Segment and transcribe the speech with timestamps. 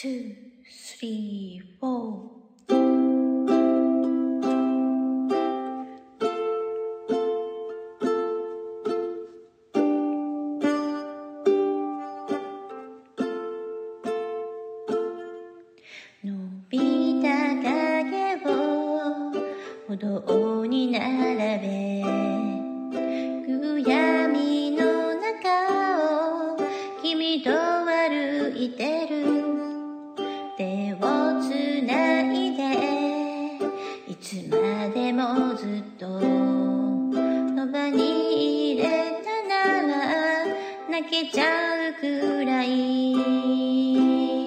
[0.00, 0.32] two,
[0.70, 2.30] three, four.
[16.22, 16.32] 伸
[16.68, 19.32] びた影を
[19.88, 22.47] 歩道に並べ
[35.56, 36.26] ずっとそ
[37.70, 38.84] ばに入れ
[39.22, 40.46] たなら
[40.90, 44.37] 泣けちゃうくらい。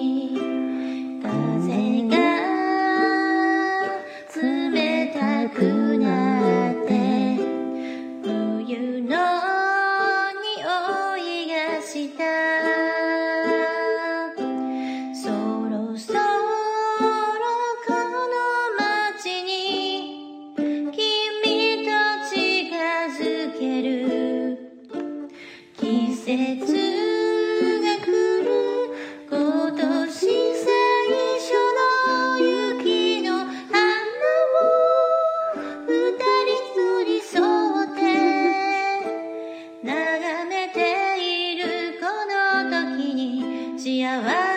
[44.02, 44.51] Yeah.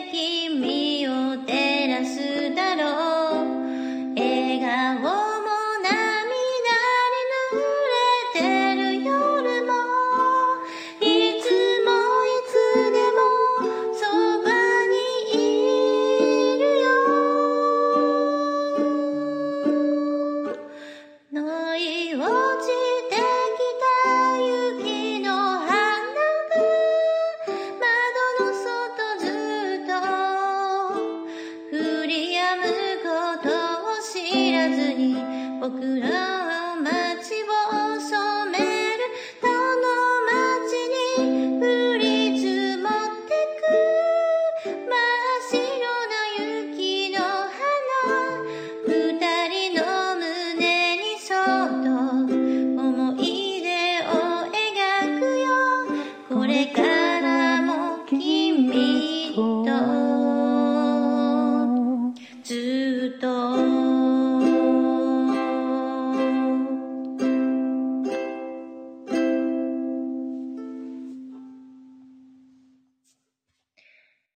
[0.00, 1.07] की में
[32.56, 32.62] む
[33.02, 35.16] ことを知らずに
[35.60, 36.47] 僕らを